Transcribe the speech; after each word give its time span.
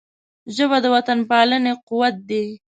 ژبه 0.55 0.77
د 0.83 0.85
وطنپالنې 0.95 1.73
قوت 1.87 2.15
دی 2.29 2.45